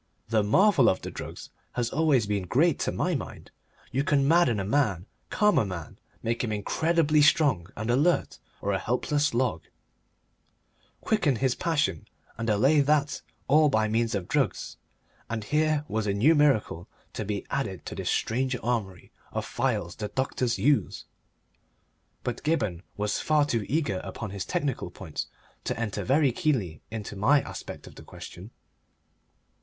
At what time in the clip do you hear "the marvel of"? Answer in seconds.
0.29-0.99